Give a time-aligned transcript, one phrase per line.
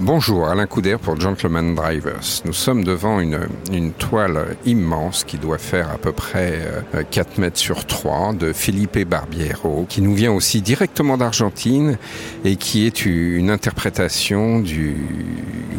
[0.00, 2.42] Bonjour, Alain Couder pour Gentleman Drivers.
[2.44, 3.38] Nous sommes devant une,
[3.98, 6.60] toile immense qui doit faire à peu près
[7.10, 11.98] 4 euh, mètres sur 3 de Felipe Barbiero, qui nous vient aussi directement d'Argentine
[12.44, 14.96] et qui est une interprétation du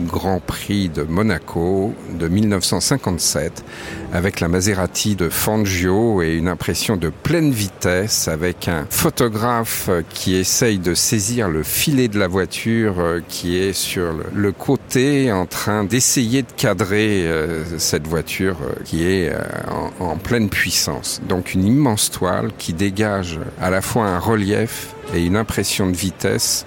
[0.08, 3.64] Grand Prix de Monaco de 1957
[4.14, 10.36] avec la Maserati de Fangio et une impression de pleine vitesse avec un photographe qui
[10.36, 15.46] essaye de saisir le filet de la voiture euh, qui est sur le côté en
[15.46, 19.32] train d'essayer de cadrer euh, cette voiture euh, qui est
[19.70, 21.22] en, en pleine puissance.
[21.30, 25.96] Donc une immense toile qui dégage à la fois un relief et une impression de
[25.96, 26.66] vitesse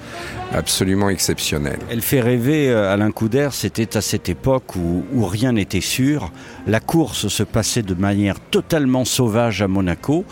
[0.55, 1.81] absolument exceptionnelle.
[1.91, 6.31] Elle fait rêver Alain Couder, c'était à cette époque où rien n'était sûr.
[6.67, 10.25] La course se passait de manière totalement sauvage à Monaco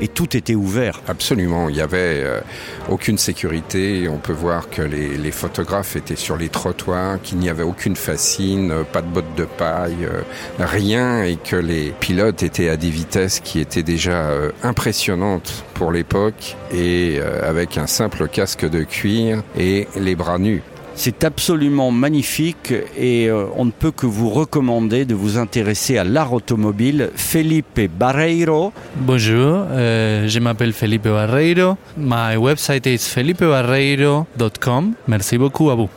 [0.00, 1.00] et tout était ouvert.
[1.08, 2.40] Absolument, il n'y avait euh,
[2.88, 4.08] aucune sécurité.
[4.08, 8.72] On peut voir que les, photographes étaient sur les trottoirs, qu'il n'y avait aucune fascine,
[8.92, 10.22] pas de bottes de paille, euh,
[10.58, 15.92] rien, et que les pilotes étaient à des vitesses qui étaient déjà euh, impressionnantes pour
[15.92, 20.62] l'époque, et euh, avec un simple casque de cuir et les bras nus.
[20.96, 26.04] C'est absolument magnifique et euh, on ne peut que vous recommander de vous intéresser à
[26.04, 27.10] l'art automobile.
[27.16, 28.72] Felipe Barreiro.
[28.96, 31.76] Bonjour, euh, je m'appelle Felipe Barreiro.
[31.96, 34.92] My website is felipebarreiro.com.
[35.08, 35.88] Merci beaucoup à vous.